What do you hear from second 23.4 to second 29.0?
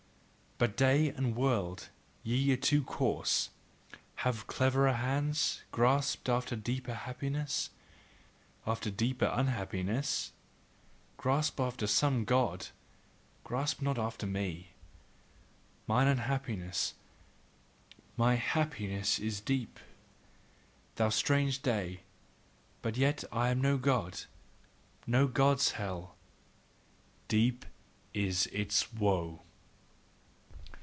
no God, no God's hell: DEEP IS ITS